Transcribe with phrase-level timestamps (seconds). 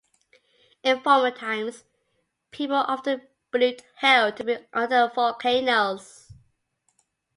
[0.81, 1.83] In former times,
[2.49, 6.31] people often believed hell to be under volcanoes.